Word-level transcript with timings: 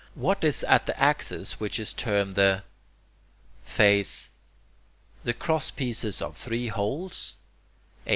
What 0.15 0.43
is 0.43 0.63
at 0.63 0.87
the 0.87 0.99
axis 0.99 1.59
which 1.59 1.79
is 1.79 1.93
termed 1.93 2.33
the... 2.33 2.63
face... 3.63 4.31
the 5.23 5.33
crosspieces 5.35 6.23
of 6.23 6.35
three 6.35 6.69
holes? 6.69 7.35
8. 8.07 8.09